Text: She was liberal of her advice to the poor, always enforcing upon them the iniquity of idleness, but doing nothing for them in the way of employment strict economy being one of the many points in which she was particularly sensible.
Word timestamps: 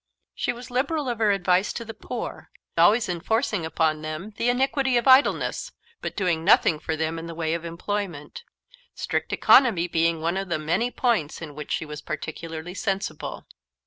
She 0.33 0.51
was 0.51 0.71
liberal 0.71 1.07
of 1.07 1.19
her 1.19 1.29
advice 1.29 1.71
to 1.73 1.85
the 1.85 1.93
poor, 1.93 2.49
always 2.75 3.07
enforcing 3.07 3.67
upon 3.67 4.01
them 4.01 4.33
the 4.37 4.49
iniquity 4.49 4.97
of 4.97 5.07
idleness, 5.07 5.73
but 6.01 6.15
doing 6.17 6.43
nothing 6.43 6.79
for 6.79 6.95
them 6.95 7.19
in 7.19 7.27
the 7.27 7.35
way 7.35 7.53
of 7.53 7.65
employment 7.65 8.43
strict 8.95 9.31
economy 9.31 9.87
being 9.87 10.19
one 10.19 10.37
of 10.37 10.49
the 10.49 10.57
many 10.57 10.89
points 10.89 11.39
in 11.39 11.53
which 11.53 11.71
she 11.71 11.85
was 11.85 12.01
particularly 12.01 12.73
sensible. 12.73 13.45